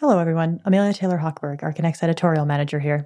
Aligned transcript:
Hello, 0.00 0.18
everyone. 0.18 0.62
Amelia 0.64 0.94
Taylor 0.94 1.18
Hochberg, 1.18 1.60
Archinect's 1.60 2.02
editorial 2.02 2.46
manager 2.46 2.80
here. 2.80 3.04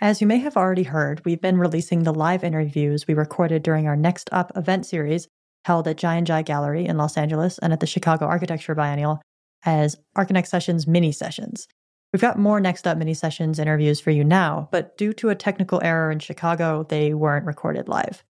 As 0.00 0.20
you 0.20 0.28
may 0.28 0.38
have 0.38 0.56
already 0.56 0.84
heard, 0.84 1.24
we've 1.24 1.40
been 1.40 1.58
releasing 1.58 2.04
the 2.04 2.14
live 2.14 2.44
interviews 2.44 3.04
we 3.04 3.14
recorded 3.14 3.64
during 3.64 3.88
our 3.88 3.96
Next 3.96 4.28
Up 4.30 4.52
event 4.54 4.86
series 4.86 5.26
held 5.64 5.88
at 5.88 5.96
Jai 5.96 6.20
& 6.20 6.22
Jai 6.22 6.42
Gallery 6.42 6.86
in 6.86 6.96
Los 6.96 7.16
Angeles 7.16 7.58
and 7.58 7.72
at 7.72 7.80
the 7.80 7.86
Chicago 7.88 8.26
Architecture 8.26 8.76
Biennial 8.76 9.20
as 9.64 9.96
Archinect 10.16 10.46
Sessions 10.46 10.86
mini 10.86 11.10
sessions. 11.10 11.66
We've 12.12 12.22
got 12.22 12.38
more 12.38 12.60
Next 12.60 12.86
Up 12.86 12.96
mini 12.96 13.14
sessions 13.14 13.58
interviews 13.58 13.98
for 13.98 14.12
you 14.12 14.22
now, 14.22 14.68
but 14.70 14.96
due 14.96 15.12
to 15.14 15.30
a 15.30 15.34
technical 15.34 15.82
error 15.82 16.12
in 16.12 16.20
Chicago, 16.20 16.86
they 16.88 17.12
weren't 17.12 17.44
recorded 17.44 17.88
live. 17.88 18.22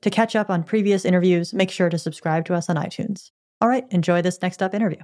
To 0.00 0.08
catch 0.08 0.34
up 0.34 0.48
on 0.48 0.64
previous 0.64 1.04
interviews, 1.04 1.52
make 1.52 1.70
sure 1.70 1.90
to 1.90 1.98
subscribe 1.98 2.46
to 2.46 2.54
us 2.54 2.70
on 2.70 2.76
iTunes. 2.76 3.30
All 3.60 3.68
right, 3.68 3.84
enjoy 3.90 4.22
this 4.22 4.40
Next 4.40 4.62
Up 4.62 4.72
interview. 4.72 5.02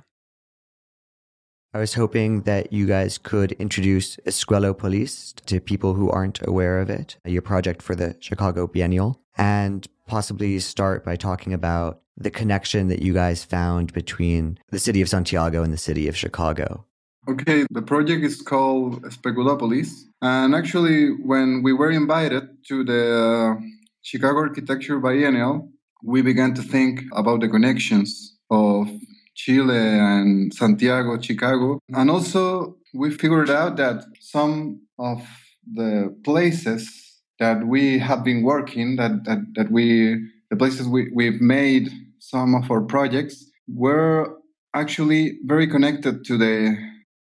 I 1.74 1.78
was 1.78 1.94
hoping 1.94 2.42
that 2.42 2.70
you 2.70 2.86
guys 2.86 3.16
could 3.16 3.52
introduce 3.52 4.18
Escuelopolis 4.26 5.34
to 5.46 5.58
people 5.58 5.94
who 5.94 6.10
aren't 6.10 6.46
aware 6.46 6.78
of 6.78 6.90
it, 6.90 7.16
your 7.24 7.40
project 7.40 7.80
for 7.80 7.94
the 7.94 8.14
Chicago 8.20 8.66
Biennial, 8.66 9.18
and 9.38 9.86
possibly 10.06 10.58
start 10.58 11.02
by 11.02 11.16
talking 11.16 11.54
about 11.54 12.02
the 12.14 12.30
connection 12.30 12.88
that 12.88 13.00
you 13.00 13.14
guys 13.14 13.42
found 13.42 13.90
between 13.94 14.58
the 14.70 14.78
city 14.78 15.00
of 15.00 15.08
Santiago 15.08 15.62
and 15.62 15.72
the 15.72 15.78
city 15.78 16.08
of 16.08 16.16
Chicago. 16.16 16.84
Okay, 17.26 17.64
the 17.70 17.80
project 17.80 18.22
is 18.22 18.42
called 18.42 19.02
Especulopolis. 19.04 20.02
And 20.20 20.54
actually, 20.54 21.08
when 21.24 21.62
we 21.62 21.72
were 21.72 21.90
invited 21.90 22.50
to 22.68 22.84
the 22.84 23.56
uh, 23.58 23.62
Chicago 24.02 24.40
Architecture 24.40 24.98
Biennial, 24.98 25.70
we 26.04 26.20
began 26.20 26.52
to 26.52 26.62
think 26.62 27.04
about 27.12 27.40
the 27.40 27.48
connections 27.48 28.36
of 28.50 28.90
Chile 29.34 29.76
and 29.76 30.52
Santiago, 30.52 31.20
Chicago. 31.20 31.78
And 31.90 32.10
also, 32.10 32.76
we 32.94 33.10
figured 33.10 33.50
out 33.50 33.76
that 33.76 34.04
some 34.20 34.82
of 34.98 35.26
the 35.72 36.14
places 36.24 36.90
that 37.38 37.66
we 37.66 37.98
have 37.98 38.24
been 38.24 38.42
working, 38.42 38.96
that, 38.96 39.24
that, 39.24 39.38
that 39.54 39.70
we, 39.70 40.16
the 40.50 40.56
places 40.56 40.86
we, 40.86 41.10
we've 41.14 41.40
made 41.40 41.90
some 42.18 42.54
of 42.54 42.70
our 42.70 42.82
projects, 42.82 43.50
were 43.68 44.36
actually 44.74 45.38
very 45.44 45.66
connected 45.66 46.24
to 46.24 46.36
the 46.36 46.76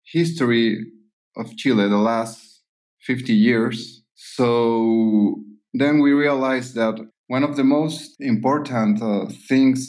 history 0.03 0.85
of 1.37 1.55
Chile, 1.57 1.87
the 1.87 1.97
last 1.97 2.61
50 3.01 3.33
years. 3.33 4.03
So 4.15 5.41
then 5.73 5.99
we 5.99 6.11
realized 6.11 6.75
that 6.75 6.99
one 7.31 7.45
of 7.45 7.55
the 7.55 7.63
most 7.63 8.19
important 8.19 9.01
uh, 9.01 9.25
things 9.47 9.79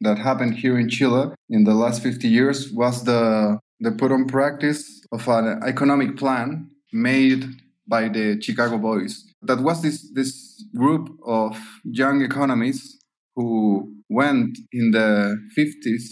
that 0.00 0.18
happened 0.18 0.54
here 0.56 0.76
in 0.76 0.88
Chile 0.88 1.28
in 1.48 1.62
the 1.62 1.72
last 1.72 2.02
50 2.02 2.26
years 2.26 2.72
was 2.72 3.04
the, 3.04 3.56
the 3.78 3.92
put 3.92 4.10
on 4.10 4.26
practice 4.26 4.82
of 5.12 5.28
an 5.28 5.62
economic 5.64 6.16
plan 6.16 6.68
made 6.92 7.44
by 7.86 8.08
the 8.08 8.42
Chicago 8.42 8.78
Boys. 8.78 9.24
That 9.42 9.60
was 9.60 9.80
this, 9.80 10.10
this 10.12 10.64
group 10.76 11.08
of 11.24 11.56
young 11.84 12.20
economists 12.20 12.98
who 13.36 13.94
went 14.08 14.58
in 14.72 14.90
the 14.90 15.38
50s 15.56 16.02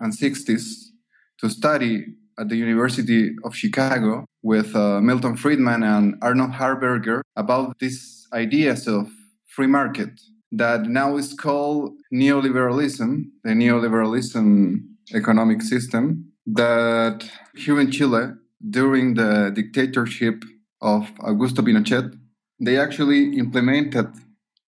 and 0.00 0.12
60s 0.12 0.64
to 1.40 1.48
study 1.48 2.04
at 2.38 2.50
the 2.50 2.56
University 2.56 3.30
of 3.42 3.56
Chicago 3.56 4.26
with 4.42 4.76
uh, 4.76 5.00
Milton 5.00 5.34
Friedman 5.34 5.82
and 5.82 6.16
Arnold 6.20 6.50
Harberger 6.50 7.22
about 7.36 7.78
these 7.78 8.26
ideas 8.34 8.86
of 8.86 9.08
free 9.54 9.66
market 9.66 10.20
that 10.52 10.82
now 10.86 11.16
is 11.16 11.34
called 11.34 11.92
neoliberalism, 12.12 13.24
the 13.42 13.50
neoliberalism 13.50 14.80
economic 15.14 15.62
system 15.62 16.32
that 16.46 17.28
here 17.54 17.80
in 17.80 17.90
Chile, 17.90 18.32
during 18.70 19.14
the 19.14 19.50
dictatorship 19.54 20.44
of 20.80 21.02
Augusto 21.20 21.60
Pinochet, 21.66 22.16
they 22.60 22.78
actually 22.78 23.36
implemented 23.38 24.08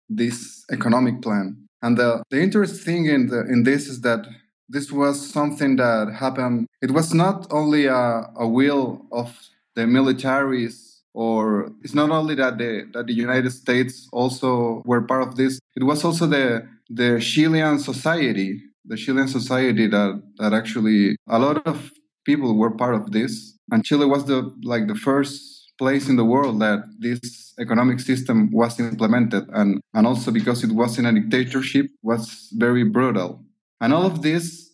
this 0.09 0.65
economic 0.71 1.21
plan. 1.21 1.67
And 1.81 1.97
the, 1.97 2.23
the 2.29 2.41
interesting 2.41 2.79
thing 2.85 3.05
in, 3.05 3.27
the, 3.27 3.41
in 3.41 3.63
this 3.63 3.87
is 3.87 4.01
that 4.01 4.27
this 4.69 4.91
was 4.91 5.15
something 5.31 5.75
that 5.75 6.11
happened. 6.13 6.67
It 6.81 6.91
was 6.91 7.13
not 7.13 7.47
only 7.51 7.85
a, 7.85 8.29
a 8.35 8.47
will 8.47 9.05
of 9.11 9.37
the 9.75 9.83
militaries 9.83 10.94
or 11.15 11.71
it's 11.81 11.95
not 11.95 12.11
only 12.11 12.35
that 12.35 12.57
the 12.57 12.85
that 12.93 13.07
the 13.07 13.13
United 13.13 13.49
States 13.51 14.07
also 14.11 14.83
were 14.85 15.01
part 15.01 15.23
of 15.23 15.35
this. 15.35 15.59
It 15.75 15.83
was 15.83 16.03
also 16.03 16.27
the 16.27 16.67
the 16.89 17.19
Chilean 17.19 17.79
society, 17.79 18.61
the 18.83 18.97
Chilean 18.97 19.27
society 19.27 19.87
that 19.87 20.21
that 20.37 20.53
actually 20.53 21.15
a 21.27 21.39
lot 21.39 21.65
of 21.65 21.91
people 22.25 22.55
were 22.57 22.71
part 22.71 22.95
of 22.95 23.11
this, 23.11 23.57
and 23.71 23.83
Chile 23.83 24.05
was 24.05 24.25
the 24.25 24.53
like 24.63 24.87
the 24.87 24.95
first 24.95 25.71
place 25.77 26.07
in 26.07 26.15
the 26.17 26.25
world 26.25 26.59
that 26.61 26.79
this 26.99 27.53
economic 27.59 27.99
system 27.99 28.51
was 28.51 28.79
implemented, 28.79 29.45
and 29.53 29.79
and 29.93 30.05
also 30.05 30.31
because 30.31 30.63
it 30.63 30.73
was 30.73 30.99
in 30.99 31.05
a 31.05 31.13
dictatorship, 31.13 31.87
was 32.03 32.49
very 32.53 32.83
brutal, 32.83 33.41
and 33.79 33.93
all 33.93 34.05
of 34.05 34.21
this 34.21 34.69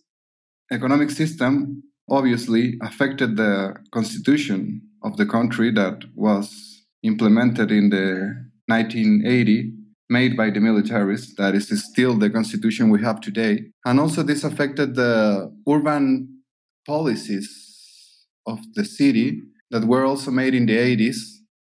economic 0.72 1.12
system 1.12 1.84
obviously 2.09 2.78
affected 2.81 3.38
the 3.38 3.75
constitution 3.91 4.81
of 5.04 5.18
the 5.18 5.26
country 5.26 5.72
that 5.72 6.04
was 6.16 6.84
implemented 7.04 7.72
in 7.72 7.90
the 7.90 8.36
1980 8.68 9.74
made 10.10 10.36
by 10.36 10.50
the 10.50 10.60
militaries 10.60 11.36
that 11.38 11.56
is 11.56 11.68
still 11.92 12.18
the 12.18 12.30
constitution 12.30 12.90
we 12.90 13.02
have 13.02 13.22
today. 13.22 13.64
And 13.86 14.00
also 14.00 14.24
this 14.24 14.44
affected 14.44 14.96
the 14.96 15.52
urban 15.68 16.42
policies 16.86 17.50
of 18.46 18.60
the 18.74 18.84
city 18.84 19.42
that 19.72 19.86
were 19.86 20.06
also 20.06 20.32
made 20.32 20.54
in 20.54 20.66
the 20.66 20.78
80s 20.78 21.18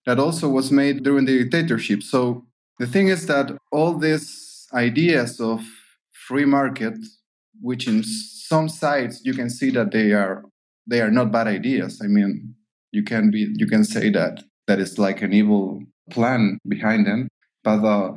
that 0.06 0.18
also 0.18 0.48
was 0.48 0.72
made 0.72 1.04
during 1.04 1.26
the 1.26 1.44
dictatorship. 1.44 2.02
So 2.02 2.46
the 2.78 2.86
thing 2.86 3.08
is 3.08 3.26
that 3.26 3.56
all 3.70 3.96
these 3.96 4.66
ideas 4.72 5.40
of 5.40 5.62
free 6.26 6.44
market 6.44 6.94
which 7.60 7.86
in 7.86 8.02
some 8.02 8.68
sides 8.68 9.20
you 9.24 9.34
can 9.34 9.50
see 9.50 9.70
that 9.70 9.92
they 9.92 10.12
are 10.12 10.44
they 10.86 11.00
are 11.00 11.10
not 11.10 11.30
bad 11.30 11.46
ideas. 11.46 12.00
I 12.02 12.06
mean 12.06 12.56
you 12.92 13.02
can 13.02 13.30
be 13.30 13.48
you 13.56 13.66
can 13.66 13.84
say 13.84 14.10
that 14.10 14.42
that 14.66 14.78
is 14.78 14.98
like 14.98 15.22
an 15.22 15.32
evil 15.32 15.82
plan 16.10 16.58
behind 16.68 17.06
them. 17.06 17.28
But 17.64 17.84
uh, 17.84 18.12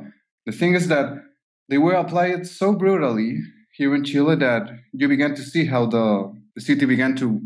the 0.46 0.52
thing 0.52 0.74
is 0.74 0.88
that 0.88 1.22
they 1.68 1.78
were 1.78 1.94
applied 1.94 2.46
so 2.46 2.74
brutally 2.74 3.38
here 3.76 3.94
in 3.94 4.04
chile 4.04 4.36
that 4.36 4.70
you 4.92 5.08
began 5.08 5.34
to 5.34 5.42
see 5.42 5.66
how 5.66 5.86
the, 5.86 6.32
the 6.54 6.60
city 6.60 6.86
began 6.86 7.16
to 7.16 7.40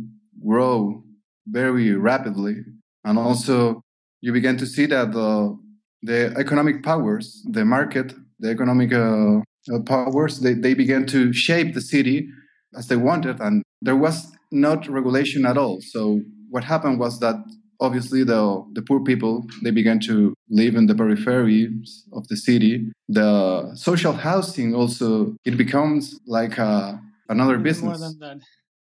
grow 0.45 1.03
very 1.47 1.95
rapidly. 1.95 2.57
And 3.05 3.19
also 3.19 3.81
you 4.21 4.33
began 4.33 4.57
to 4.59 4.67
see 4.67 4.87
that 4.87 5.13
the 5.13 5.57
the 6.03 6.35
economic 6.39 6.85
powers 6.85 7.45
the 7.51 7.65
market 7.65 8.15
the 8.39 8.51
economic 8.51 8.93
uh, 8.93 9.39
uh 9.75 9.81
powers 9.85 10.39
they, 10.41 10.55
they 10.55 10.75
began 10.75 11.07
to 11.07 11.33
shape 11.33 11.75
the 11.75 11.81
city 11.81 12.29
as 12.77 12.87
they 12.89 12.97
wanted. 12.97 13.41
And 13.41 13.63
there 13.81 13.97
was 13.97 14.31
not 14.51 14.89
regulation 14.89 15.47
at 15.47 15.57
all. 15.57 15.79
So 15.81 16.21
what 16.51 16.65
happened 16.65 16.99
was 16.99 17.21
that 17.21 17.37
obviously 17.81 18.25
the 18.25 18.65
the 18.73 18.83
poor 18.83 19.01
people 19.01 19.47
they 19.63 19.71
began 19.71 20.01
to 20.01 20.35
live 20.51 20.75
in 20.75 20.87
the 20.87 20.95
peripheries 20.95 22.03
of 22.13 22.27
the 22.29 22.37
city. 22.37 22.91
The 23.09 23.75
social 23.75 24.13
housing 24.13 24.75
also 24.75 25.37
it 25.45 25.57
becomes 25.57 26.19
like 26.27 26.59
a, 26.59 27.01
another 27.29 27.59
business. 27.59 28.01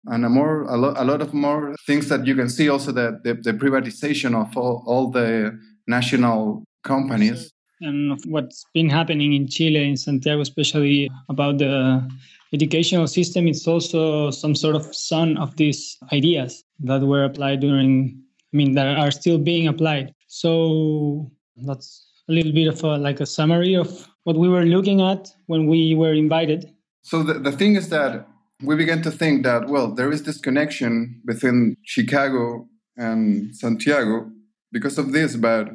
and 0.06 0.24
a 0.26 0.30
more 0.30 0.64
a, 0.64 0.78
lo- 0.78 0.94
a 0.96 1.04
lot 1.04 1.22
of 1.22 1.34
more 1.34 1.76
things 1.86 2.08
that 2.08 2.26
you 2.26 2.36
can 2.36 2.50
see 2.50 2.70
also 2.70 2.92
the, 2.92 3.20
the, 3.24 3.34
the 3.34 3.54
privatization 3.54 4.34
of 4.34 4.56
all, 4.56 4.82
all 4.88 5.12
the 5.12 5.60
national 5.88 6.64
companies. 6.84 7.52
And 7.82 8.18
what's 8.26 8.66
been 8.74 8.90
happening 8.90 9.34
in 9.34 9.48
chile 9.48 9.88
in 9.88 9.98
santiago 9.98 10.42
especially 10.42 11.10
about 11.30 11.60
the 11.60 12.06
educational 12.54 13.08
system 13.08 13.48
it's 13.48 13.68
also 13.68 14.32
some 14.32 14.54
sort 14.54 14.76
of 14.76 14.84
son 14.94 15.38
of 15.38 15.56
these 15.56 15.98
ideas 16.12 16.64
that 16.82 17.02
were 17.02 17.24
applied 17.24 17.60
during 17.62 18.22
i 18.54 18.58
mean 18.58 18.74
that 18.74 18.98
are 18.98 19.12
still 19.12 19.38
being 19.38 19.68
applied. 19.68 20.14
So 20.28 21.32
that's 21.68 22.06
a 22.30 22.32
little 22.32 22.52
bit 22.52 22.68
of 22.68 22.84
a, 22.84 22.98
like 22.98 23.20
a 23.20 23.26
summary 23.26 23.76
of 23.76 24.08
what 24.24 24.38
we 24.38 24.50
were 24.50 24.66
looking 24.66 25.02
at 25.02 25.30
when 25.48 25.68
we 25.68 25.96
were 25.96 26.14
invited. 26.14 26.72
So 27.02 27.24
the, 27.24 27.36
the 27.36 27.52
thing 27.52 27.76
is 27.76 27.90
that 27.90 28.28
we 28.64 28.76
began 28.76 29.02
to 29.04 29.12
think 29.12 29.44
that 29.44 29.68
well 29.68 29.94
there 29.94 30.12
is 30.12 30.24
this 30.24 30.40
connection 30.40 31.22
between 31.26 31.76
chicago 31.84 32.68
and 32.98 33.56
santiago 33.56 34.30
because 34.72 34.98
of 34.98 35.14
this 35.14 35.36
but 35.36 35.70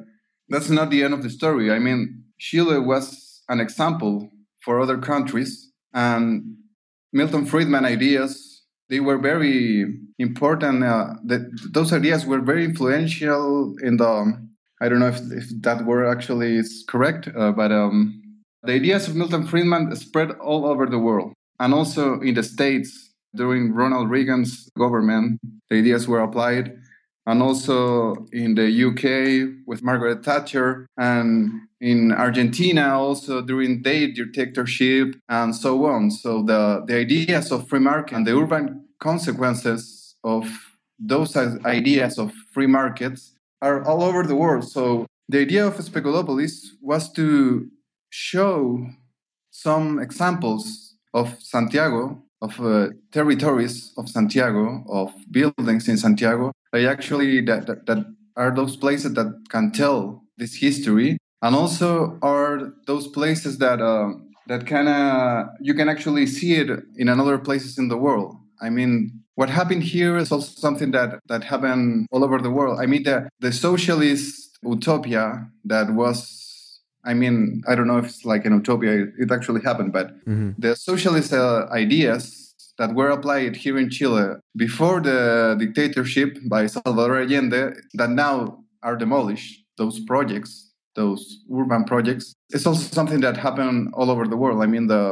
that's 0.49 0.69
not 0.69 0.91
the 0.91 1.03
end 1.03 1.15
of 1.15 1.23
the 1.23 1.31
story. 1.31 1.73
I 1.73 1.79
mean 1.79 2.25
chile 2.39 2.79
was 2.79 3.43
an 3.49 3.61
example 3.61 4.31
for 4.65 4.81
other 4.81 4.99
countries 4.99 5.71
and 5.93 6.57
Milton 7.15 7.47
Friedman 7.47 7.85
ideas, 7.85 8.63
they 8.91 8.99
were 8.99 9.17
very 9.17 9.87
important. 10.19 10.85
Uh, 10.85 11.15
that 11.25 11.43
those 11.73 11.93
ideas 11.93 12.27
were 12.27 12.41
very 12.41 12.65
influential 12.65 13.75
in 13.83 13.97
the. 13.97 14.39
I 14.81 14.89
don't 14.89 14.99
know 14.99 15.09
if, 15.09 15.21
if 15.31 15.45
that 15.63 15.85
word 15.85 16.11
actually 16.11 16.57
is 16.57 16.85
correct, 16.89 17.29
uh, 17.35 17.53
but 17.53 17.73
um, 17.73 18.23
the 18.65 18.73
ideas 18.73 19.09
of 19.09 19.17
Milton 19.17 19.47
Friedman 19.47 19.95
spread 19.97 20.33
all 20.33 20.67
over 20.67 20.87
the 20.87 20.99
world, 20.99 21.33
and 21.61 21.73
also 21.73 22.21
in 22.21 22.35
the 22.35 22.43
states. 22.43 23.11
during 23.35 23.73
Ronald 23.73 24.11
Reagan's 24.11 24.71
government, 24.79 25.41
the 25.69 25.79
ideas 25.79 26.07
were 26.07 26.21
applied. 26.21 26.79
And 27.27 27.43
also 27.43 28.15
in 28.33 28.55
the 28.55 28.69
UK 28.69 29.65
with 29.67 29.83
Margaret 29.83 30.25
Thatcher, 30.25 30.87
and 30.99 31.51
in 31.81 32.13
Argentina 32.13 32.99
also 32.99 33.41
during 33.41 33.83
their 33.83 34.09
dictatorship, 34.09 35.17
and 35.29 35.57
so 35.57 35.87
on. 35.87 36.11
So 36.11 36.43
the, 36.43 36.85
the 36.87 36.97
ideas 36.99 37.51
of 37.51 37.67
free 37.67 37.81
market 37.81 38.15
and 38.15 38.27
the 38.27 38.37
urban 38.37 38.85
consequences 39.01 40.04
of 40.25 40.49
those 40.99 41.37
ideas 41.37 42.19
of 42.19 42.33
free 42.53 42.67
markets 42.67 43.33
are 43.63 43.85
all 43.85 44.03
over 44.03 44.23
the 44.23 44.35
world. 44.35 44.65
So 44.69 45.07
the 45.29 45.41
idea 45.41 45.67
of 45.67 45.75
Speculopolis 45.75 46.67
was 46.81 47.11
to 47.13 47.69
show 48.11 48.87
some 49.51 49.99
examples 49.99 50.97
of 51.13 51.37
Santiago, 51.41 52.23
of 52.43 52.61
uh, 52.61 52.89
territories 53.13 53.93
of 53.97 54.09
Santiago, 54.09 54.85
of 54.89 55.13
buildings 55.31 55.89
in 55.89 55.97
Santiago, 55.97 56.53
they 56.73 56.87
actually 56.87 57.41
that, 57.43 57.67
that, 57.67 57.87
that 57.87 58.05
are 58.37 58.55
those 58.55 58.77
places 58.77 59.15
that 59.15 59.33
can 59.49 59.71
tell 59.71 60.25
this 60.37 60.55
history, 60.57 61.17
and 61.41 61.55
also 61.55 62.19
are 62.21 62.75
those 62.87 63.07
places 63.09 63.59
that 63.59 63.81
uh, 63.81 64.11
that 64.49 64.67
can 64.67 64.89
uh, 64.89 65.47
you 65.61 65.73
can 65.73 65.89
actually 65.89 66.27
see 66.27 66.55
it 66.55 66.69
in 66.97 67.09
another 67.09 67.39
places 67.39 67.79
in 67.79 67.89
the 67.89 67.97
world. 67.97 68.37
I 68.65 68.71
mean, 68.71 69.23
what 69.35 69.51
happened 69.51 69.83
here 69.83 70.17
is 70.17 70.33
also 70.33 70.53
something 70.67 70.91
that 70.93 71.21
that 71.27 71.45
happened 71.45 72.07
all 72.11 72.25
over 72.25 72.39
the 72.39 72.51
world. 72.51 72.81
I 72.81 72.87
mean, 72.87 73.03
the 73.03 73.29
the 73.41 73.53
socialist 73.53 74.59
utopia 74.63 75.25
that 75.65 75.87
was 76.01 76.17
I 77.05 77.13
mean, 77.13 77.63
I 77.69 77.75
don't 77.75 77.87
know 77.87 77.99
if 77.99 78.07
it's 78.07 78.25
like 78.25 78.47
an 78.47 78.55
utopia, 78.55 78.93
it 79.19 79.31
actually 79.31 79.61
happened, 79.63 79.93
but 79.93 80.09
mm-hmm. 80.25 80.53
the 80.57 80.75
socialist 80.75 81.33
uh, 81.33 81.67
ideas 81.71 82.55
that 82.79 82.95
were 82.95 83.11
applied 83.11 83.57
here 83.57 83.77
in 83.77 83.91
Chile 83.91 84.37
before 84.57 85.01
the 85.01 85.55
dictatorship 85.59 86.39
by 86.49 86.67
Salvador 86.67 87.21
Allende, 87.21 87.75
that 87.95 88.11
now 88.11 88.65
are 88.83 88.97
demolished, 88.97 89.65
those 89.77 90.01
projects, 90.01 90.73
those 90.95 91.45
urban 91.55 91.85
projects, 91.85 92.35
it's 92.51 92.67
also 92.67 92.83
something 92.99 93.21
that 93.21 93.37
happened 93.37 93.91
all 93.93 94.11
over 94.11 94.27
the 94.27 94.37
world. 94.37 94.63
I 94.63 94.67
mean, 94.67 94.87
the 94.87 95.05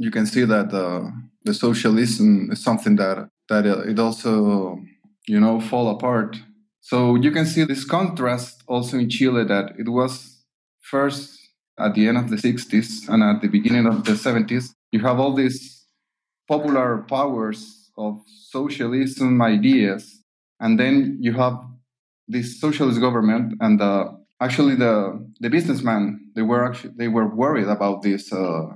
you 0.00 0.10
can 0.10 0.24
see 0.24 0.44
that 0.44 0.70
the, 0.70 1.12
the 1.44 1.52
socialism 1.52 2.48
is 2.50 2.64
something 2.64 2.96
that 2.96 3.28
that 3.50 3.66
it 3.66 3.98
also 3.98 4.78
you 5.28 5.38
know 5.38 5.60
fall 5.60 5.90
apart. 5.90 6.38
So 6.80 7.16
you 7.16 7.30
can 7.30 7.44
see 7.44 7.64
this 7.64 7.84
contrast 7.84 8.62
also 8.66 8.96
in 8.96 9.10
Chile 9.10 9.44
that 9.44 9.74
it 9.78 9.88
was 9.88 10.42
first 10.80 11.38
at 11.78 11.94
the 11.94 12.08
end 12.08 12.16
of 12.16 12.30
the 12.30 12.36
60s 12.36 13.08
and 13.08 13.22
at 13.22 13.42
the 13.42 13.48
beginning 13.48 13.86
of 13.86 14.04
the 14.04 14.12
70s, 14.12 14.72
you 14.90 15.00
have 15.00 15.20
all 15.20 15.34
these 15.34 15.84
popular 16.48 17.04
powers 17.08 17.90
of 17.98 18.22
socialism 18.26 19.42
ideas, 19.42 20.22
and 20.60 20.80
then 20.80 21.18
you 21.20 21.34
have 21.34 21.58
this 22.26 22.58
socialist 22.58 23.00
government, 23.00 23.54
and 23.60 23.82
uh, 23.82 24.12
actually 24.40 24.76
the 24.76 24.94
the 25.40 25.50
businessmen 25.50 26.32
they 26.34 26.42
were 26.50 26.64
actually 26.64 26.94
they 26.96 27.08
were 27.08 27.28
worried 27.42 27.68
about 27.68 28.00
this 28.00 28.32
uh, 28.32 28.68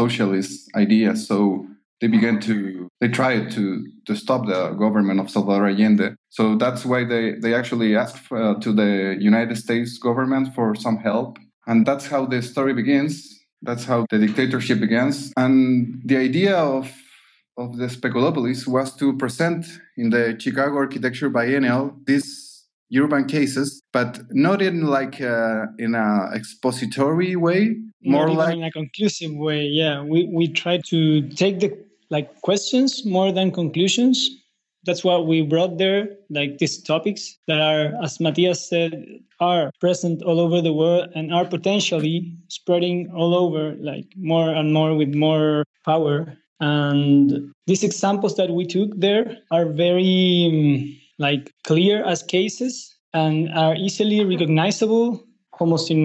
socialist 0.00 0.70
ideas, 0.74 1.26
so 1.26 1.66
they 2.00 2.08
began 2.08 2.40
to 2.40 2.88
they 3.00 3.08
tried 3.08 3.50
to 3.52 3.64
to 4.06 4.16
stop 4.16 4.46
the 4.46 4.70
government 4.84 5.20
of 5.20 5.30
Salvador 5.30 5.68
Allende. 5.68 6.08
So 6.30 6.56
that's 6.56 6.84
why 6.84 7.04
they 7.04 7.24
they 7.42 7.52
actually 7.54 7.96
asked 7.96 8.30
uh, 8.32 8.54
to 8.64 8.72
the 8.72 9.16
United 9.20 9.56
States 9.56 9.98
government 9.98 10.54
for 10.54 10.74
some 10.74 10.98
help 10.98 11.38
and 11.66 11.86
that's 11.86 12.06
how 12.06 12.26
the 12.26 12.42
story 12.42 12.74
begins. 12.74 13.40
That's 13.62 13.84
how 13.84 14.06
the 14.10 14.18
dictatorship 14.18 14.80
begins. 14.80 15.32
And 15.36 16.02
the 16.04 16.16
idea 16.16 16.56
of 16.56 16.92
of 17.58 17.76
the 17.76 17.86
Speculopolis 17.86 18.66
was 18.66 18.96
to 18.96 19.16
present 19.18 19.66
in 19.98 20.08
the 20.08 20.36
Chicago 20.38 20.76
Architecture 20.76 21.28
Biennial 21.28 21.94
these 22.06 22.66
urban 22.96 23.26
cases, 23.26 23.82
but 23.92 24.20
not 24.30 24.62
in 24.62 24.86
like 24.86 25.20
uh, 25.20 25.66
in 25.78 25.94
a 25.94 26.30
expository 26.34 27.36
way, 27.36 27.76
more 28.02 28.26
not 28.26 28.36
like 28.36 28.56
in 28.56 28.64
a 28.64 28.70
conclusive 28.70 29.32
way. 29.34 29.64
Yeah, 29.64 30.02
we 30.02 30.28
we 30.32 30.48
try 30.48 30.78
to 30.88 31.28
take 31.30 31.60
the 31.60 31.76
like 32.10 32.40
questions 32.42 33.04
more 33.06 33.32
than 33.32 33.50
conclusions 33.50 34.30
that's 34.84 35.04
what 35.04 35.26
we 35.26 35.42
brought 35.42 35.78
there 35.78 36.08
like 36.30 36.58
these 36.58 36.82
topics 36.82 37.38
that 37.46 37.60
are 37.60 37.92
as 38.02 38.20
matthias 38.20 38.68
said 38.68 39.20
are 39.40 39.70
present 39.80 40.22
all 40.22 40.40
over 40.40 40.60
the 40.60 40.72
world 40.72 41.08
and 41.14 41.32
are 41.32 41.44
potentially 41.44 42.36
spreading 42.48 43.10
all 43.14 43.34
over 43.34 43.74
like 43.80 44.06
more 44.16 44.50
and 44.50 44.72
more 44.72 44.94
with 44.94 45.14
more 45.14 45.64
power 45.84 46.36
and 46.60 47.52
these 47.66 47.82
examples 47.82 48.36
that 48.36 48.50
we 48.50 48.66
took 48.66 48.90
there 48.98 49.36
are 49.50 49.66
very 49.66 50.48
um, 50.52 50.98
like 51.18 51.52
clear 51.64 52.04
as 52.04 52.22
cases 52.22 52.94
and 53.14 53.52
are 53.54 53.74
easily 53.76 54.24
recognizable 54.24 55.24
almost 55.62 55.90
in 55.90 56.00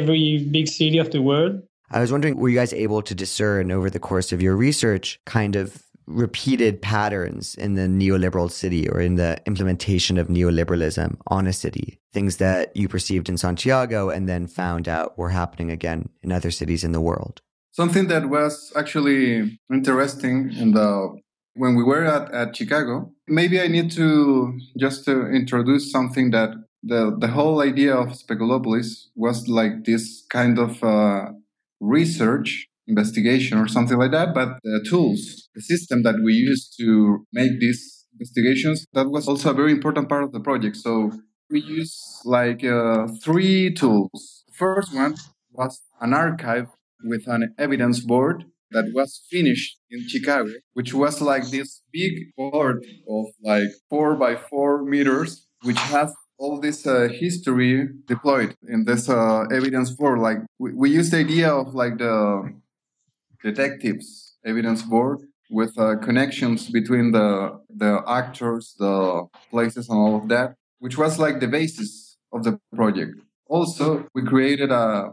every 0.00 0.24
big 0.56 0.66
city 0.78 0.98
of 1.04 1.10
the 1.14 1.22
world 1.30 1.62
I 1.90 2.00
was 2.00 2.10
wondering, 2.10 2.36
were 2.36 2.48
you 2.48 2.56
guys 2.56 2.72
able 2.72 3.02
to 3.02 3.14
discern 3.14 3.70
over 3.70 3.88
the 3.88 4.00
course 4.00 4.32
of 4.32 4.42
your 4.42 4.56
research 4.56 5.20
kind 5.26 5.54
of 5.54 5.84
repeated 6.06 6.82
patterns 6.82 7.54
in 7.54 7.74
the 7.74 7.82
neoliberal 7.82 8.50
city 8.50 8.88
or 8.88 9.00
in 9.00 9.14
the 9.14 9.40
implementation 9.46 10.18
of 10.18 10.28
neoliberalism 10.28 11.16
on 11.28 11.46
a 11.46 11.52
city, 11.52 12.00
things 12.12 12.38
that 12.38 12.76
you 12.76 12.88
perceived 12.88 13.28
in 13.28 13.38
Santiago 13.38 14.10
and 14.10 14.28
then 14.28 14.46
found 14.46 14.88
out 14.88 15.16
were 15.16 15.30
happening 15.30 15.70
again 15.70 16.08
in 16.22 16.32
other 16.32 16.50
cities 16.50 16.84
in 16.84 16.92
the 16.92 17.00
world. 17.00 17.40
Something 17.72 18.08
that 18.08 18.28
was 18.28 18.72
actually 18.76 19.58
interesting 19.72 20.52
in 20.52 20.72
the 20.72 21.18
when 21.56 21.76
we 21.76 21.84
were 21.84 22.04
at, 22.04 22.32
at 22.32 22.56
Chicago, 22.56 23.12
maybe 23.28 23.60
I 23.60 23.68
need 23.68 23.92
to 23.92 24.58
just 24.76 25.04
to 25.04 25.28
introduce 25.28 25.92
something 25.92 26.32
that 26.32 26.50
the, 26.86 27.16
the 27.18 27.28
whole 27.28 27.60
idea 27.60 27.94
of 27.94 28.08
Speculopolis 28.08 29.08
was 29.14 29.48
like 29.48 29.84
this 29.84 30.24
kind 30.30 30.58
of 30.58 30.82
uh, 30.82 31.32
research 31.80 32.68
investigation 32.86 33.58
or 33.58 33.66
something 33.66 33.98
like 33.98 34.10
that, 34.10 34.34
but 34.34 34.58
the 34.62 34.84
tools, 34.88 35.48
the 35.54 35.62
system 35.62 36.02
that 36.02 36.16
we 36.22 36.34
use 36.34 36.68
to 36.78 37.26
make 37.32 37.58
these 37.58 38.06
investigations, 38.12 38.86
that 38.92 39.08
was 39.08 39.26
also 39.26 39.50
a 39.50 39.54
very 39.54 39.72
important 39.72 40.08
part 40.08 40.22
of 40.22 40.32
the 40.32 40.40
project. 40.40 40.76
So 40.76 41.10
we 41.50 41.60
use 41.60 42.20
like 42.24 42.62
uh, 42.64 43.06
three 43.22 43.72
tools. 43.72 44.44
First 44.52 44.94
one 44.94 45.14
was 45.52 45.80
an 46.00 46.12
archive 46.12 46.68
with 47.02 47.26
an 47.26 47.54
evidence 47.58 48.00
board 48.00 48.44
that 48.70 48.90
was 48.92 49.22
finished 49.30 49.78
in 49.90 50.06
Chicago, 50.08 50.50
which 50.74 50.92
was 50.92 51.20
like 51.20 51.48
this 51.48 51.80
big 51.92 52.12
board 52.36 52.84
of 53.08 53.26
like 53.42 53.68
four 53.88 54.16
by 54.16 54.36
four 54.36 54.84
meters, 54.84 55.46
which 55.62 55.78
has 55.78 56.14
all 56.38 56.60
this 56.60 56.86
uh, 56.86 57.08
history 57.08 57.88
deployed 58.06 58.56
in 58.68 58.84
this 58.84 59.08
uh, 59.08 59.42
evidence 59.52 59.90
board. 59.90 60.18
Like 60.18 60.38
we, 60.58 60.72
we 60.72 60.90
use 60.90 61.10
the 61.10 61.18
idea 61.18 61.50
of 61.50 61.74
like 61.74 61.98
the 61.98 62.52
detectives 63.42 64.36
evidence 64.44 64.82
board 64.82 65.20
with 65.50 65.78
uh, 65.78 65.96
connections 65.98 66.70
between 66.70 67.12
the 67.12 67.60
the 67.70 68.02
actors, 68.06 68.74
the 68.78 69.26
places, 69.50 69.88
and 69.88 69.98
all 69.98 70.16
of 70.16 70.28
that, 70.28 70.54
which 70.78 70.98
was 70.98 71.18
like 71.18 71.40
the 71.40 71.48
basis 71.48 72.16
of 72.32 72.44
the 72.44 72.58
project. 72.74 73.16
Also, 73.46 74.06
we 74.14 74.22
created 74.22 74.70
a, 74.70 75.12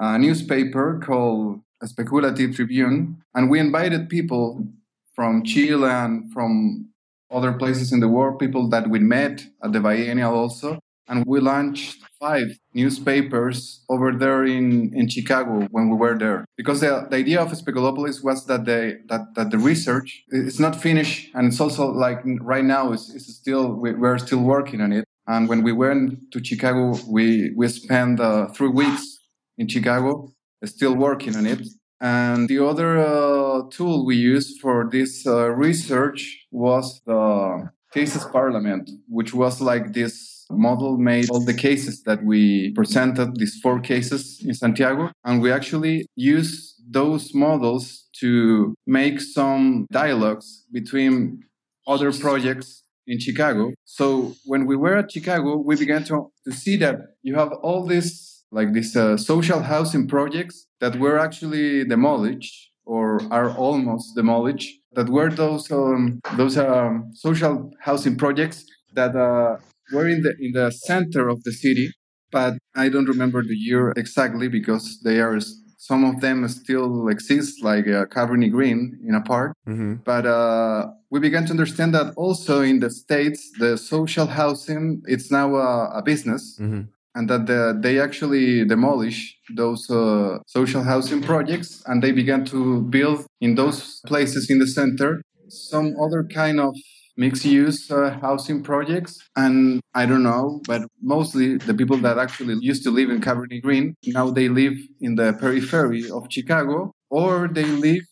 a 0.00 0.18
newspaper 0.18 1.00
called 1.04 1.60
a 1.80 1.86
Speculative 1.86 2.54
Tribune, 2.54 3.22
and 3.34 3.48
we 3.50 3.58
invited 3.58 4.08
people 4.08 4.66
from 5.14 5.44
Chile 5.44 5.88
and 5.88 6.32
from 6.32 6.91
other 7.32 7.52
places 7.52 7.92
in 7.92 8.00
the 8.00 8.08
world, 8.08 8.38
people 8.38 8.68
that 8.70 8.88
we 8.88 8.98
met 8.98 9.44
at 9.62 9.72
the 9.72 9.80
biennial 9.80 10.34
also, 10.34 10.78
and 11.08 11.24
we 11.26 11.40
launched 11.40 12.02
five 12.20 12.56
newspapers 12.74 13.84
over 13.88 14.12
there 14.12 14.44
in, 14.44 14.92
in 14.94 15.08
Chicago 15.08 15.66
when 15.70 15.90
we 15.90 15.96
were 15.96 16.16
there. 16.16 16.44
Because 16.56 16.80
the, 16.80 17.06
the 17.10 17.16
idea 17.16 17.40
of 17.40 17.50
Speculopolis 17.50 18.22
was 18.22 18.46
that 18.46 18.64
the, 18.64 19.00
that, 19.08 19.34
that 19.34 19.50
the 19.50 19.58
research 19.58 20.22
is 20.28 20.60
not 20.60 20.76
finished 20.76 21.30
and 21.34 21.48
it's 21.48 21.60
also 21.60 21.90
like 21.90 22.20
right 22.40 22.64
now 22.64 22.92
is, 22.92 23.10
is 23.10 23.26
still, 23.36 23.74
we, 23.74 23.92
we're 23.92 24.18
still 24.18 24.42
working 24.42 24.80
on 24.80 24.92
it. 24.92 25.04
And 25.26 25.48
when 25.48 25.62
we 25.62 25.72
went 25.72 26.30
to 26.32 26.44
Chicago, 26.44 26.96
we, 27.08 27.52
we 27.56 27.68
spent 27.68 28.20
uh, 28.20 28.48
three 28.48 28.68
weeks 28.68 29.18
in 29.58 29.68
Chicago 29.68 30.32
still 30.64 30.94
working 30.94 31.36
on 31.36 31.46
it. 31.46 31.66
And 32.02 32.48
the 32.48 32.58
other 32.58 32.98
uh, 32.98 33.62
tool 33.70 34.04
we 34.04 34.16
used 34.16 34.60
for 34.60 34.88
this 34.90 35.24
uh, 35.24 35.50
research 35.50 36.46
was 36.50 37.00
the 37.06 37.70
Cases 37.94 38.24
Parliament, 38.24 38.90
which 39.08 39.32
was 39.32 39.60
like 39.60 39.92
this 39.92 40.44
model 40.50 40.98
made 40.98 41.30
all 41.30 41.44
the 41.44 41.54
cases 41.54 42.02
that 42.02 42.24
we 42.24 42.72
presented, 42.72 43.36
these 43.36 43.60
four 43.62 43.80
cases 43.80 44.42
in 44.44 44.52
Santiago, 44.52 45.10
and 45.24 45.40
we 45.40 45.52
actually 45.52 46.06
use 46.16 46.74
those 46.90 47.34
models 47.34 48.08
to 48.18 48.74
make 48.86 49.20
some 49.20 49.86
dialogues 49.90 50.64
between 50.72 51.42
other 51.86 52.12
projects 52.12 52.82
in 53.06 53.18
Chicago. 53.18 53.72
So 53.84 54.34
when 54.44 54.66
we 54.66 54.76
were 54.76 54.96
at 54.96 55.12
Chicago, 55.12 55.56
we 55.56 55.76
began 55.76 56.04
to, 56.04 56.32
to 56.46 56.52
see 56.52 56.76
that 56.78 56.96
you 57.22 57.34
have 57.36 57.52
all 57.62 57.86
these 57.86 58.41
like 58.52 58.72
these 58.72 58.94
uh, 58.94 59.16
social 59.16 59.60
housing 59.60 60.06
projects 60.06 60.66
that 60.80 60.96
were 60.96 61.18
actually 61.18 61.84
demolished 61.84 62.70
or 62.84 63.20
are 63.32 63.50
almost 63.56 64.14
demolished. 64.14 64.70
That 64.92 65.08
were 65.08 65.30
those 65.30 65.70
um, 65.72 66.20
those 66.36 66.58
um, 66.58 67.10
social 67.14 67.70
housing 67.80 68.16
projects 68.16 68.66
that 68.92 69.16
uh, 69.16 69.56
were 69.92 70.06
in 70.06 70.22
the 70.22 70.34
in 70.38 70.52
the 70.52 70.70
center 70.70 71.28
of 71.28 71.42
the 71.44 71.52
city, 71.52 71.90
but 72.30 72.58
I 72.76 72.90
don't 72.90 73.08
remember 73.08 73.42
the 73.42 73.56
year 73.56 73.94
exactly 73.96 74.48
because 74.48 75.00
they 75.02 75.18
are 75.20 75.40
some 75.78 76.04
of 76.04 76.20
them 76.20 76.46
still 76.48 77.08
exist, 77.08 77.64
like 77.64 77.88
uh, 77.88 78.04
Cabrini 78.06 78.50
Green 78.50 79.00
in 79.04 79.14
a 79.14 79.20
park. 79.20 79.56
Mm-hmm. 79.66 79.94
But 80.04 80.26
uh, 80.26 80.88
we 81.10 81.18
began 81.18 81.44
to 81.46 81.52
understand 81.52 81.92
that 81.94 82.12
also 82.16 82.60
in 82.60 82.80
the 82.80 82.90
states, 82.90 83.50
the 83.58 83.76
social 83.76 84.26
housing 84.26 85.02
it's 85.06 85.30
now 85.30 85.56
a, 85.56 85.98
a 85.98 86.02
business. 86.02 86.58
Mm-hmm. 86.60 86.82
And 87.14 87.28
that 87.28 87.46
the, 87.46 87.78
they 87.78 88.00
actually 88.00 88.64
demolish 88.64 89.36
those 89.54 89.88
uh, 89.90 90.38
social 90.46 90.82
housing 90.82 91.20
projects 91.20 91.82
and 91.86 92.02
they 92.02 92.12
began 92.12 92.44
to 92.46 92.82
build 92.82 93.26
in 93.40 93.54
those 93.54 94.00
places 94.06 94.48
in 94.48 94.58
the 94.58 94.66
center 94.66 95.20
some 95.48 95.94
other 96.00 96.24
kind 96.24 96.58
of 96.58 96.74
mixed 97.16 97.44
use 97.44 97.90
uh, 97.90 98.18
housing 98.22 98.62
projects. 98.62 99.18
And 99.36 99.80
I 99.94 100.06
don't 100.06 100.22
know, 100.22 100.60
but 100.66 100.82
mostly 101.02 101.58
the 101.58 101.74
people 101.74 101.98
that 101.98 102.18
actually 102.18 102.56
used 102.60 102.82
to 102.84 102.90
live 102.90 103.10
in 103.10 103.20
Cabrini 103.20 103.60
Green, 103.60 103.94
now 104.06 104.30
they 104.30 104.48
live 104.48 104.74
in 105.00 105.16
the 105.16 105.34
periphery 105.34 106.10
of 106.10 106.26
Chicago 106.30 106.92
or 107.10 107.48
they 107.48 107.64
live 107.64 108.04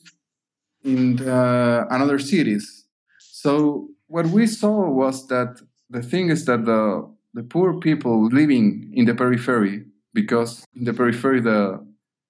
in 0.84 1.16
the, 1.16 1.86
another 1.90 2.18
cities. 2.18 2.84
So 3.18 3.88
what 4.06 4.26
we 4.26 4.46
saw 4.46 4.88
was 4.90 5.26
that 5.28 5.60
the 5.88 6.02
thing 6.02 6.30
is 6.30 6.44
that 6.44 6.64
the, 6.64 7.10
the 7.34 7.42
poor 7.42 7.78
people 7.78 8.26
living 8.26 8.92
in 8.94 9.04
the 9.04 9.14
periphery, 9.14 9.84
because 10.12 10.64
in 10.74 10.84
the 10.84 10.92
periphery 10.92 11.40
the, 11.40 11.78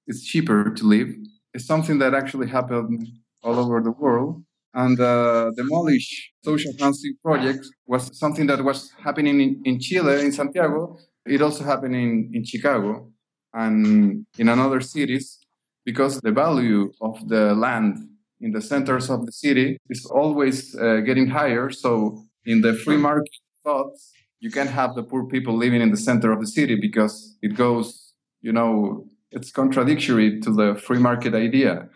it's 0.07 0.25
cheaper 0.25 0.71
to 0.71 0.85
live, 0.85 1.09
is 1.55 1.67
something 1.67 1.99
that 1.99 2.15
actually 2.15 2.49
happened 2.49 3.07
all 3.43 3.59
over 3.59 3.81
the 3.81 3.91
world 3.91 4.45
and 4.75 5.01
uh, 5.01 5.51
demolish 5.57 6.33
social 6.45 6.73
housing 6.79 7.15
projects 7.23 7.71
was 7.87 8.17
something 8.19 8.47
that 8.47 8.63
was 8.63 8.93
happening 9.03 9.41
in, 9.41 9.61
in 9.65 9.81
Chile, 9.81 10.25
in 10.25 10.33
Santiago. 10.33 10.97
It 11.27 11.43
also 11.43 11.65
happened 11.65 11.97
in, 11.97 12.31
in 12.33 12.45
Chicago 12.45 13.11
and 13.53 14.25
in 14.39 14.49
another 14.49 14.81
cities 14.81 15.39
because 15.85 16.21
the 16.21 16.31
value 16.31 16.93
of 17.01 17.29
the 17.29 17.55
land 17.55 17.99
in 18.41 18.53
the 18.53 18.61
centers 18.61 19.11
of 19.11 19.27
the 19.27 19.33
city 19.33 19.77
is 19.89 20.07
always 20.07 20.77
uh, 20.77 21.01
getting 21.05 21.29
higher. 21.29 21.71
So 21.71 22.23
in 22.45 22.61
the 22.61 22.75
free 22.75 22.97
market 22.97 23.29
thoughts, 23.65 24.13
you 24.41 24.51
can't 24.51 24.71
have 24.71 24.95
the 24.95 25.03
poor 25.03 25.25
people 25.27 25.57
living 25.57 25.81
in 25.81 25.91
the 25.91 25.97
center 25.97 26.33
of 26.33 26.41
the 26.41 26.47
city 26.47 26.75
because 26.75 27.37
it 27.43 27.55
goes, 27.55 28.15
you 28.41 28.53
know, 28.53 29.07
it's 29.31 29.53
contradictory 29.53 30.41
to 30.41 30.53
the 30.53 30.75
free 30.75 30.99
market 30.99 31.35
idea. 31.35 31.89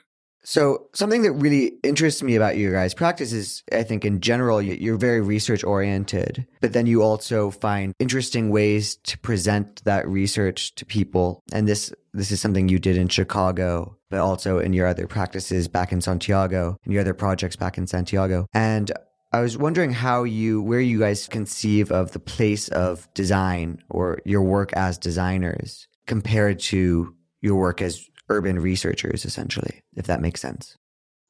So, 0.46 0.88
something 0.92 1.22
that 1.22 1.32
really 1.32 1.78
interests 1.82 2.22
me 2.22 2.36
about 2.36 2.58
your 2.58 2.70
guys' 2.70 2.92
practice 2.92 3.32
is, 3.32 3.62
I 3.72 3.82
think, 3.82 4.04
in 4.04 4.20
general, 4.20 4.60
you're 4.60 4.98
very 4.98 5.22
research 5.22 5.64
oriented, 5.64 6.46
but 6.60 6.74
then 6.74 6.84
you 6.84 7.02
also 7.02 7.50
find 7.50 7.94
interesting 7.98 8.50
ways 8.50 8.96
to 9.04 9.18
present 9.18 9.82
that 9.84 10.06
research 10.06 10.74
to 10.74 10.84
people. 10.84 11.42
And 11.50 11.66
this, 11.66 11.94
this 12.12 12.30
is 12.30 12.42
something 12.42 12.68
you 12.68 12.78
did 12.78 12.98
in 12.98 13.08
Chicago, 13.08 13.96
but 14.10 14.20
also 14.20 14.58
in 14.58 14.74
your 14.74 14.86
other 14.86 15.06
practices 15.06 15.66
back 15.66 15.92
in 15.92 16.02
Santiago, 16.02 16.76
and 16.84 16.92
your 16.92 17.00
other 17.00 17.14
projects 17.14 17.56
back 17.56 17.78
in 17.78 17.86
Santiago. 17.86 18.46
And 18.52 18.92
I 19.34 19.40
was 19.40 19.58
wondering 19.58 19.90
how 19.90 20.22
you, 20.22 20.62
where 20.62 20.80
you 20.80 21.00
guys 21.00 21.26
conceive 21.26 21.90
of 21.90 22.12
the 22.12 22.20
place 22.20 22.68
of 22.68 23.12
design 23.14 23.82
or 23.90 24.20
your 24.24 24.42
work 24.42 24.72
as 24.74 24.96
designers 24.96 25.88
compared 26.06 26.60
to 26.60 27.14
your 27.40 27.56
work 27.56 27.82
as 27.82 28.06
urban 28.28 28.60
researchers 28.60 29.24
essentially 29.24 29.82
if 29.96 30.06
that 30.06 30.20
makes 30.20 30.40
sense. 30.40 30.76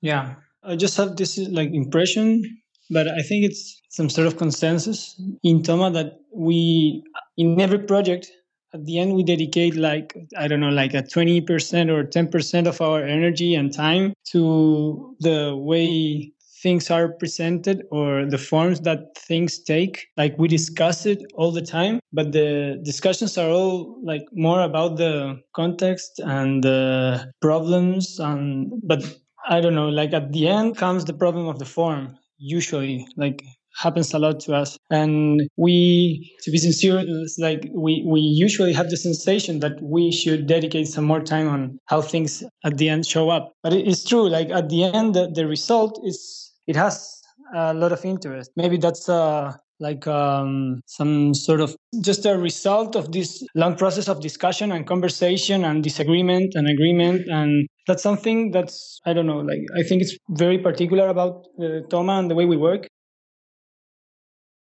Yeah. 0.01 0.35
I 0.63 0.77
just 0.77 0.97
have 0.99 1.17
this 1.17 1.39
like 1.39 1.71
impression 1.73 2.43
but 2.91 3.09
i 3.09 3.23
think 3.23 3.45
it's 3.45 3.81
some 3.89 4.11
sort 4.11 4.27
of 4.27 4.37
consensus 4.37 5.21
in 5.43 5.63
toma 5.63 5.91
that 5.91 6.19
we 6.35 7.03
in 7.37 7.61
every 7.61 7.79
project 7.79 8.31
at 8.73 8.85
the 8.85 8.99
end 8.99 9.15
we 9.15 9.23
dedicate 9.23 9.75
like 9.77 10.15
i 10.37 10.47
don't 10.49 10.61
know 10.61 10.69
like 10.69 10.95
a 10.95 11.03
20% 11.03 11.91
or 11.91 12.05
10% 12.05 12.67
of 12.67 12.81
our 12.81 13.03
energy 13.03 13.55
and 13.55 13.73
time 13.73 14.13
to 14.25 15.17
the 15.21 15.57
way 15.57 16.33
things 16.65 16.91
are 16.91 17.09
presented 17.23 17.85
or 17.91 18.25
the 18.25 18.39
forms 18.39 18.81
that 18.81 19.01
things 19.29 19.63
take 19.63 20.07
like 20.17 20.35
we 20.39 20.49
discuss 20.49 21.05
it 21.05 21.21
all 21.35 21.53
the 21.53 21.67
time 21.77 22.01
but 22.11 22.33
the 22.33 22.81
discussions 22.83 23.37
are 23.37 23.51
all 23.51 24.01
like 24.03 24.25
more 24.33 24.63
about 24.63 24.97
the 24.97 25.39
context 25.55 26.11
and 26.21 26.65
the 26.65 26.81
problems 27.43 28.19
and 28.19 28.73
but 28.83 29.01
i 29.47 29.61
don't 29.61 29.75
know 29.75 29.91
like 30.01 30.15
at 30.15 30.33
the 30.33 30.49
end 30.49 30.75
comes 30.75 31.05
the 31.05 31.19
problem 31.25 31.47
of 31.47 31.59
the 31.59 31.71
form 31.77 32.17
usually 32.39 33.07
like 33.17 33.45
happens 33.77 34.15
a 34.15 34.19
lot 34.19 34.41
to 34.41 34.55
us. 34.55 34.79
And 34.91 35.49
we 35.57 36.33
to 36.43 36.51
be 36.51 36.59
sincere 36.59 37.03
it's 37.05 37.39
like 37.39 37.69
we 37.75 38.05
we 38.07 38.21
usually 38.21 38.73
have 38.73 38.91
the 38.91 38.97
sensation 38.97 39.61
that 39.61 39.81
we 39.83 40.13
should 40.13 40.47
dedicate 40.47 40.87
some 40.89 41.05
more 41.05 41.21
time 41.21 41.49
on 41.49 41.79
how 41.87 42.01
things 42.01 42.45
at 42.65 42.79
the 42.79 42.89
end 42.89 43.07
show 43.07 43.31
up. 43.31 43.53
But 43.63 43.73
it's 43.73 44.05
true 44.05 44.29
like 44.29 44.51
at 44.51 44.69
the 44.69 44.85
end 44.85 45.15
the, 45.15 45.31
the 45.35 45.47
result 45.47 46.01
is 46.05 46.53
it 46.67 46.77
has 46.77 47.21
a 47.55 47.75
lot 47.75 47.93
of 47.93 48.05
interest. 48.05 48.51
Maybe 48.57 48.77
that's 48.77 49.09
uh, 49.09 49.53
like 49.81 50.07
um, 50.07 50.81
some 50.87 51.35
sort 51.35 51.61
of 51.61 51.77
just 52.01 52.25
a 52.27 52.37
result 52.39 52.97
of 52.97 53.13
this 53.13 53.45
long 53.55 53.77
process 53.77 54.09
of 54.09 54.21
discussion 54.21 54.73
and 54.73 54.87
conversation 54.87 55.65
and 55.65 55.83
disagreement 55.83 56.55
and 56.55 56.69
agreement 56.69 57.23
and 57.29 57.67
that's 57.87 58.03
something 58.03 58.51
that's 58.53 59.01
i 59.05 59.13
don't 59.13 59.27
know 59.27 59.39
like 59.39 59.61
i 59.77 59.83
think 59.83 60.01
it's 60.01 60.17
very 60.31 60.59
particular 60.59 61.09
about 61.09 61.45
uh, 61.63 61.81
toma 61.91 62.13
and 62.21 62.31
the 62.31 62.35
way 62.35 62.45
we 62.47 62.57
work 62.57 62.87